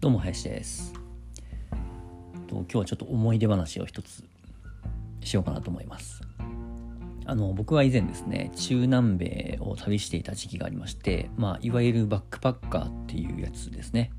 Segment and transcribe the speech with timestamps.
[0.00, 0.94] どうも林です。
[2.48, 4.24] 今日はちょっと思い出話を一つ
[5.20, 6.22] しようかなと思います。
[7.26, 14.10] あの僕は以前ですね中南米を旅していた時期がありましてまあいわゆるバックパッカーっていうやつですね。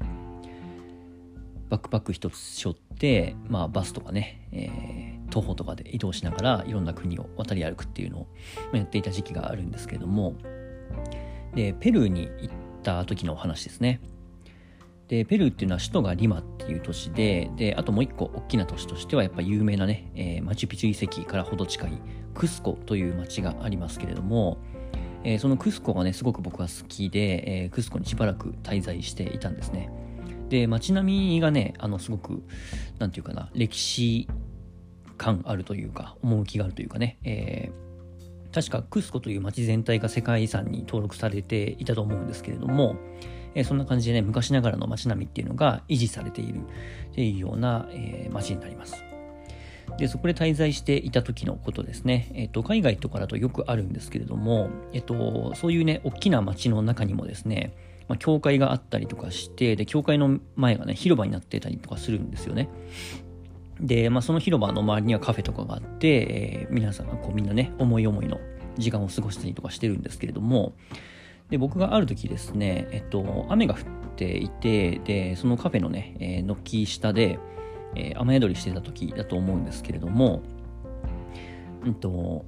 [1.70, 8.28] バックパック一つ背負って、まあ、バスとかね、えー、徒歩とかで移動しながらいろんな国を渡り歩くっていうのを
[8.72, 10.36] やっていた時期があるんですけれども。
[11.56, 12.54] でペルーに行っ
[12.84, 14.00] た時のお話ですね。
[15.12, 22.02] で、ペルーっていうのは首都がリマっていう都市で、で、あともう一個大きな都市としてはやっぱ有名なね、えー、マチュピチュ遺跡からほど近い
[22.34, 24.58] クスコという町がありますけれども、
[25.26, 29.90] えー、そのクスコがね、すごく僕は好きで、えー、クスコにしばらく滞在していたんですね。
[30.48, 32.42] で、街並みがね、あの、すごく、
[32.98, 34.30] なんていうかな、歴史
[35.18, 42.96] 感あるというか、趣があるというかね、えー、確かクスコという街全体が世界遺産に登録されていたと思うんですけれども、
[43.56, 49.04] えー、そんな感じでね、昔ながらの街並みっていうのが維持されているっていうような、えー、街になります。
[49.98, 52.32] で、そこで滞在していた時のことですね。
[52.34, 57.74] えっ、と、海外とかだとよくあるんですけれども、えっ、と、そういうね、大きな街の中にもですね、
[58.08, 62.70] まあ、教会があったりとかして、で、教会の前がね、広場になってたりとかするんですよね。
[63.80, 68.40] で、まあ、その広場の周りにはカフェとかがあって、えー、皆さんがこうみんなね、思い思いの
[68.78, 70.74] 時間を過ごしたりとかしてるんですけれども、
[71.52, 73.82] で、僕がある時ですね、えっと、雨が降っ
[74.16, 77.38] ていて、で、そのカフェのね、えー、軒下で、
[77.96, 80.42] えー、雨宿りしてた時だと思うんですけれども、
[81.86, 82.46] うんと、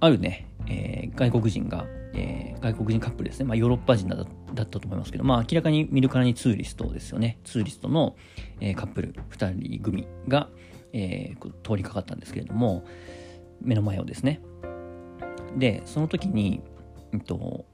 [0.00, 7.38] あるね、えー、外国人が、えー、外国人カップルですね、まあ、ヨーロッパ人だだったと思いますけど、まあ、明らかに見るからにツーリストですよね。
[7.44, 8.16] ツーリストの、
[8.60, 10.48] えー、カップル2人組が、
[10.92, 12.84] えー、通りかかったんですけれども、
[13.60, 14.40] 目の前をですね。
[15.56, 16.62] で、その時に、
[17.12, 17.66] うんと、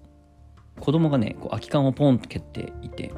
[0.81, 3.13] 子供がね、こう空き缶をポンと蹴っていて、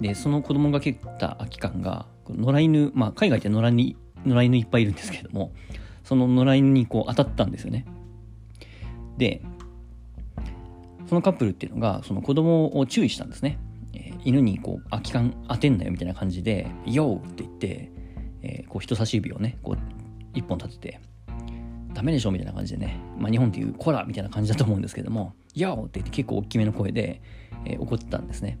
[0.00, 5.52] で、その子供が蹴った空き缶が、野良犬、まあ、海外って野良犬、野良犬いっぱいいるんですけども、
[6.04, 7.86] その野良犬にこう当たったんですよね。
[9.16, 9.42] で、
[11.06, 13.58] そのカップルっていうのが、その子供を注意したんですね。
[13.94, 17.90] えー、犬にこう空き缶当てんなよみたいな感じで、ヨーって言って、
[18.42, 19.78] えー、こう人差し指をね、こう
[20.34, 21.00] 一本立てて、
[21.96, 27.22] ダメでしょみたいな感じでね、まあ、日本でいうコラみたいな感じだと思うんですけども、ヤオって言って結構大きめの声で、
[27.64, 28.58] えー、怒ってたんですね。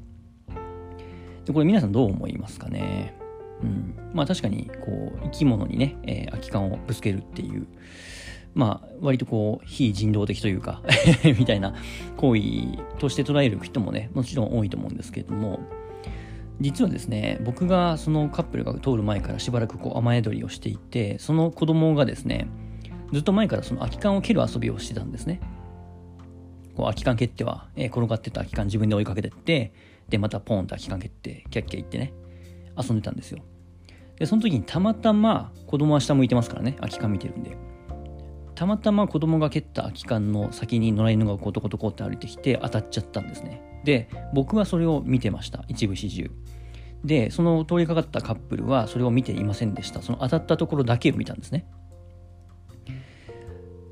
[1.44, 3.14] で、これ皆さんどう思いますかね？
[3.62, 3.94] うん。
[4.14, 7.66] まあ確かに、こう、生き物にね、えー、空き缶をぶつけるっていう、
[8.54, 10.82] まあ割とこう、非人道的というか
[11.38, 11.74] みたいな
[12.16, 12.42] 行為
[12.98, 15.60] として捉える人もね、もちろん多いと思うんですけれども、
[16.58, 22.48] 実はですね、僕がそのカップルが通る前からしばらくこう雨宿りをしていて、その子供がですね、
[23.12, 25.40] ずっと前からその空き缶を蹴る遊びをしてたんですね。
[26.74, 29.72] こう空き缶蹴っては、えー、転がってた空き缶自分で追いかけてって、
[30.08, 32.12] で、またポンって空き缶蹴って、キャッキャ言ってね、
[32.76, 33.42] 遊んでたんですよ。
[34.18, 37.56] で、その時にたまたま子供は下向いてますからね、空き缶見てるんで。
[38.54, 43.62] たまたま子供が蹴った空き缶の先に野良犬がこうトコトコって歩いてきて当たっちゃったんですね。
[43.84, 45.64] で、僕はそれを見てました。
[45.68, 46.30] 一部始終。
[47.04, 50.00] で、その通りかかったカップルはそれを見ていませんでした。
[50.00, 51.66] その当たったところだけを見たんですね。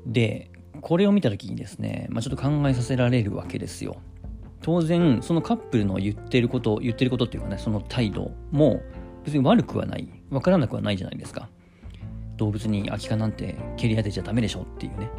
[0.05, 0.51] で、
[0.81, 3.97] これを見た時にですね、まあ、ちょっと考えさせられるわけですよ。
[4.61, 8.81] 当然、そのカップルの言ってること、言ってることっていうかね、その態度も
[9.23, 10.07] 別に悪くはない。
[10.29, 11.49] わからなくはないじゃないですか。
[12.37, 15.09] 動物に空き缶なんて蹴り当てちゃダメでしょっていうね。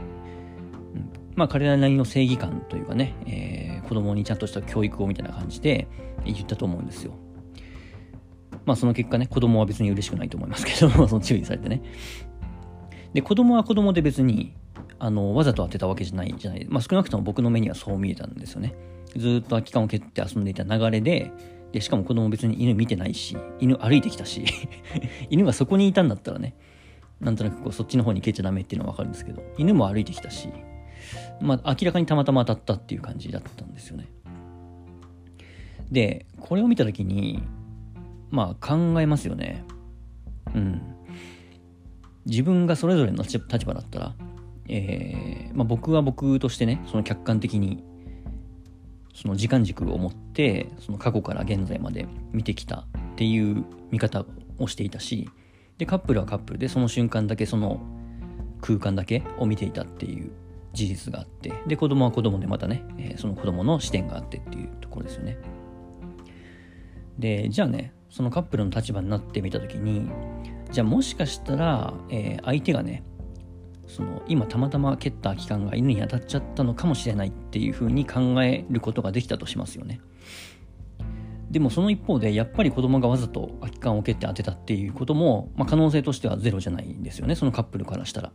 [0.94, 5.88] うん、まあ彼らなりの正義感というかね、えー、子供にちゃんとした教育をみたいな感じで
[6.24, 7.14] 言ったと思うんですよ。
[8.64, 11.82] まあその結果ね、子供は別に嬉しくないと思いますけども、 その注意されてね。
[13.16, 14.52] で、子供は子供で別に
[14.98, 16.66] あの、わざと当てたわけじゃないじゃない。
[16.68, 18.74] まあ、少なくとも僕の目にはそう見えたんですよね。
[19.16, 21.32] ずっと空き缶を蹴って遊んでいた流れで、
[21.72, 24.44] で、しかも子供別に犬見てないし、犬歩いてきたし、
[25.28, 26.54] 犬がそこにいたんだったらね、
[27.20, 30.48] なんとなくこうそっちの方に蹴っちゃダメっていうのはわかるんですけど、犬も歩いてきたし、
[31.40, 34.06] まあ、明らかにたまたま当たったっていう感じだったんですよね。
[35.90, 37.42] で、これを見たときに、
[38.30, 39.64] まあ考えますよね。
[40.54, 40.95] うん。
[42.26, 44.14] 自分がそれぞれの立場だったら、
[44.68, 47.82] えー、まあ、僕は僕としてねその客観的に
[49.14, 52.84] その時間軸を持ってその過去から現在まで見てきたっ
[53.16, 54.26] ていう見方
[54.58, 55.30] をしていたし
[55.78, 57.80] でカップルはカップルでその瞬間だけその
[58.60, 60.32] 空間だけを見ていたっていう
[60.72, 65.38] 事実があってで子供は子供でまたね、えー、その子供の視点があってっていうところですよね。
[67.18, 70.10] でじゃあねそのカップルの立場になってみた時に
[70.70, 73.02] じゃあもしかしたら、えー、相手がね
[73.86, 80.00] その今たまたま蹴った空き缶が犬に当たっちゃったのかもしれないっていうふうに考えることができたとしますよね。
[81.50, 88.32] でもその一方でやっぱり子供がわざと空き缶を蹴って当てたっていうことも、まあ、可能性としてはゼロじゃないんですよねそのカップルからしたら。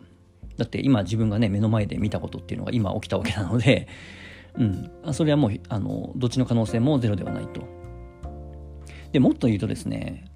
[0.57, 3.87] だって今自分がね目の前で見たことっていうのが今起きたわけなので
[4.57, 5.13] うん。
[5.13, 7.61] それはもうあのどっちの可能性もゼロではないと。
[9.11, 10.30] でもっと言うとですね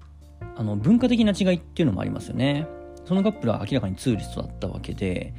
[0.56, 2.66] あの文化的な違いっていうのもありますよね。
[3.04, 5.34] そのカップルは明らかにツーリストだったわけで。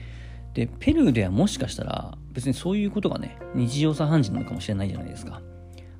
[0.54, 5.44] でペルーではもしかしたら別にそういうことがね日常茶飯事なのかもしれないじゃないですか。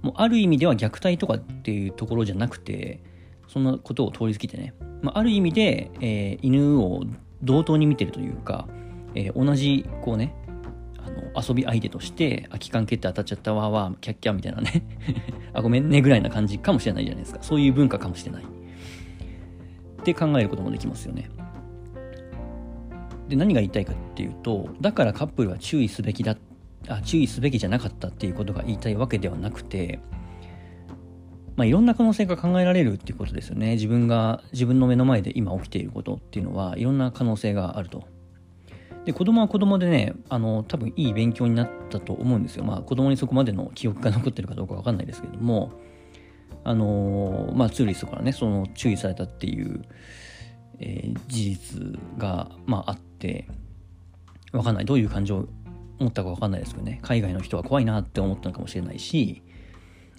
[0.02, 3.04] もうある意味では虐待とかっていうところじゃなくて
[3.48, 7.04] そんなことを通り過ぎてね、まあ、ある意味で、えー、犬を
[7.44, 8.68] 同等に見てるというか、
[9.14, 10.34] えー、同じこうね
[10.98, 14.84] あの遊び相手として空き缶蹴って当たっちゃったわわキャッキャみたいなね。
[15.54, 17.40] あごめんねぐらいな感じかもしれないじゃないですか。
[17.42, 18.57] そういう文化かもしれない。
[20.12, 21.30] って考えることもできますよね。
[23.28, 26.38] で何が言いたいかっていうとだからカップルは注意すべきだ
[26.88, 30.00] あ注意すべきじゃなかったっていうことが言いたいわけではなくて
[31.58, 33.72] まあ、いろんな可能性が考えられるっていうことですよね。
[33.72, 38.04] 自分が自分の目の前で今起きていることっていうのはいろんな可能性があると。
[39.06, 42.64] で子供は子供でねあの多分いい勉強になったと思うんですよ。
[42.64, 45.72] まあ子供にそこまでの記憶が残ってるかどうかわかんないですけども
[46.68, 49.86] あのまあツーリストからねその注意されたっていう、
[50.80, 53.48] えー、事実がまああって
[54.52, 54.86] わかんない。
[54.86, 55.48] どういう感情を
[55.98, 57.00] 持ったかわかんないですけどね。
[57.04, 59.44] 海外の人は怖いなって思ったのかもしれないし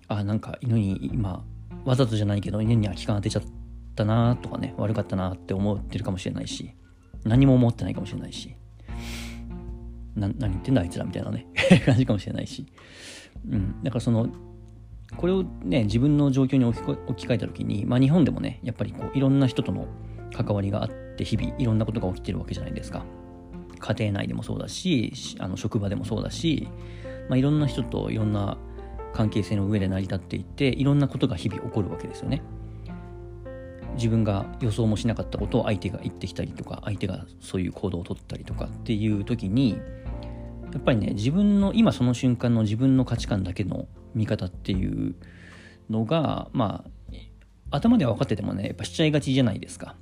[0.08, 1.44] あなんか犬に今
[1.84, 3.42] わざとじゃないけど犬に空き缶当てちゃっ
[3.94, 6.72] たなとかね悪かったなって思ってるかもしれないし
[7.24, 8.56] 何も思ってないかもしれないし
[10.16, 11.46] 何言ってんだあいつらみたいなね
[11.84, 12.66] 感じかもしれないし。
[13.46, 13.82] うん。
[13.82, 14.28] だからその
[15.16, 19.86] これをね自分の状況に置き置き換えた時にまあ日本でもねやっぱりこういろんな人との
[20.34, 23.04] 関わりがあって日々いろんなことが起きてるわけじゃないですか
[23.78, 26.68] 家庭内でもそうだしあの職場でもそうだし、
[27.28, 28.58] まあ、いろんな人といろんな
[29.14, 32.42] 関係性の上で成り立っていていろんなことが日々起こるわけですよね。
[33.94, 39.80] 自分が予想もしなかったことを相手が言ってきたりとか相手がそういう行動をとったりとかっていう時に
[40.72, 45.14] やっぱりね自分の今その瞬間の自分の価値観だけの見方っていう
[45.90, 46.90] のがまあ
[47.70, 49.96] 頭では分かっててもねやっぱしちゃいがちじゃないですか。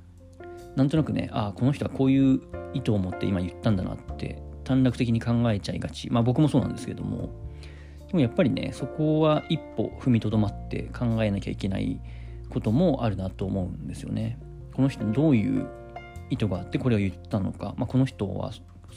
[0.75, 2.41] なんとなくねああこの人はこういう
[2.73, 7.29] 意図を持って今言ったんだなって短絡的に考えちゃいがちまあ僕もそうなんですけども
[8.07, 11.99] でもやっぱりねそこは一歩踏みとどまって考えなきゃいけない
[12.49, 14.39] こともあるなと思うんですよね。
[14.73, 15.67] この人どういう
[16.29, 18.51] 意図があってこれを言ったのか、まあ、この人は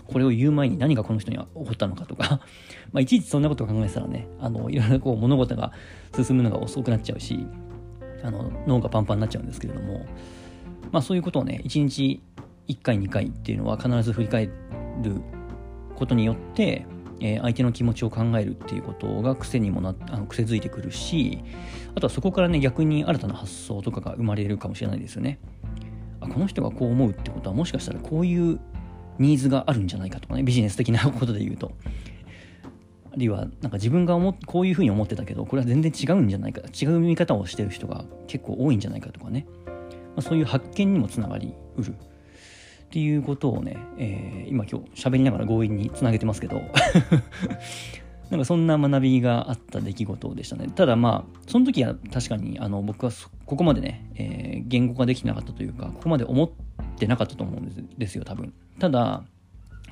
[0.06, 2.40] これを言う前に何がこの人には起こったのかとか。
[2.92, 5.72] まあいちいちそんなことを考えてたらねあのいろいろこう物事が
[6.12, 7.46] 進むのが遅くなっちゃうし
[8.25, 10.06] あの脳がパンパンになっちゃうんですけれども。
[10.90, 12.20] まあそういうことをね1日
[12.66, 14.52] 1回2回っていうのは必ず振り返る
[15.94, 16.84] ことによって
[17.20, 21.44] えー、相手の気持ちを考えるっていうことが癖にもなあの癖づいてくるし
[21.94, 25.38] あとはそこからね逆に新たな発想とかが生まれるかもしれないですよね。
[26.20, 28.60] あこの人がこう思うってことはもしかしたらこういう
[29.20, 31.72] ニーズがあるんじゃないかとかねビジネス的なことで言うと。
[33.12, 39.72] あるいはなんか自分が思こういうふうに思ってたけどこれは全然違うんじゃないか違う見方をしてる人が結構多いんじゃないかとかね、ま
[40.19, 41.90] あ、そういう発見にもつながりうる。
[41.90, 46.62] っていうことをね、えー、今今日喋りながら強引につなげてますけど。
[48.31, 50.69] なんかそんな学びがあった出来事でしたね。
[50.69, 53.11] ただまあ、その時は確かにあの僕は
[53.44, 56.69] ここまでね、えー、言語化できなかったというか、ここまで思って
[57.07, 58.52] なかったと思うんですよ、多分。
[58.78, 59.25] ただ、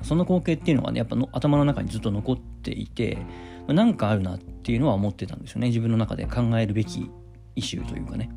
[0.01, 3.17] その光景っていうのがね、やっぱの頭の中にずっと残っていて、
[3.67, 5.67] まあ、なんかあるなっていうのは思ってたんですよね。
[5.67, 7.09] 自分の中で考えるべき
[7.55, 8.29] イシューというかね。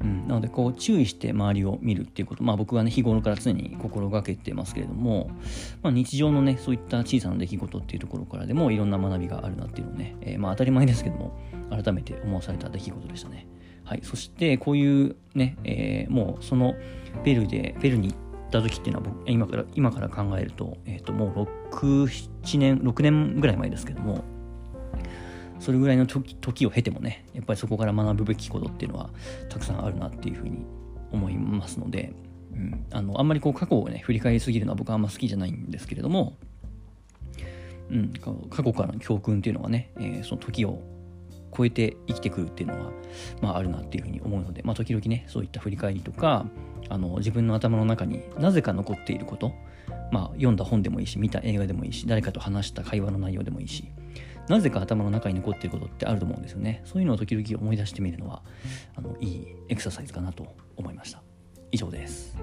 [0.00, 5.30] うん、なのでこう注意して周りを見るっていうことまあ僕はね日頃から常に心がけてますけれども、
[5.82, 11.38] まあ、日常のねそういった小さな出来事っていうところからでもいろんな学びがあるなっていうのをね、えー、まあ当たり前ですけども
[11.70, 13.46] 改めて思わされた出来事でしたね。
[13.84, 16.74] はい、そしてこういうね、えー、もうその
[17.22, 24.24] ペルでペルに行った時っていうのは僕今から今から考えると,、えー、ともう67年6年ぐらい前ですけども
[25.60, 29.10] それぐらいの時時を経てもねやっぱりそこから学ぶべきことっていうのは
[29.48, 30.64] たくさんあるなっていうふうに
[31.12, 32.12] 思いますので、
[32.52, 36.36] うん、あのあんまりこう過去をね振り返りすぎるのは僕はあんま好きじゃないんですけれども、
[37.90, 38.12] うん、
[38.50, 40.80] 過去からの教訓っていうのはね、えー、その時を
[41.56, 42.90] 超えて生きてくるっていうのは、
[43.40, 46.46] まあ、あるなっていうふうに思うので、まあ、時々ねそういった振り返りとか
[46.88, 49.52] あの自分の頭の中になぜか残っていること、
[50.10, 53.88] まあ、読んだ本でもいいし見た映画でもいいし誰かと話した会話の内容でもいいし
[54.48, 56.82] なぜか頭の中に残っていることってあると思うんですよね。
[56.84, 58.42] そういうのを時々思い出してみるのは、
[58.94, 60.46] あのいいエクササイズかなと
[60.76, 61.22] 思いました。
[61.72, 62.36] 以上です。